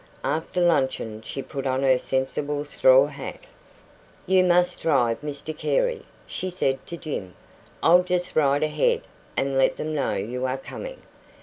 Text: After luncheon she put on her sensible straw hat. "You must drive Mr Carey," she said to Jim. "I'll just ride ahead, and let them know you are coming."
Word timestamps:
After 0.23 0.61
luncheon 0.61 1.21
she 1.21 1.43
put 1.43 1.67
on 1.67 1.83
her 1.83 1.99
sensible 1.99 2.63
straw 2.65 3.05
hat. 3.05 3.41
"You 4.25 4.43
must 4.43 4.81
drive 4.81 5.21
Mr 5.21 5.55
Carey," 5.55 6.07
she 6.25 6.49
said 6.49 6.83
to 6.87 6.97
Jim. 6.97 7.35
"I'll 7.83 8.01
just 8.01 8.35
ride 8.35 8.63
ahead, 8.63 9.03
and 9.37 9.59
let 9.59 9.77
them 9.77 9.93
know 9.93 10.13
you 10.15 10.47
are 10.47 10.57
coming." 10.57 11.03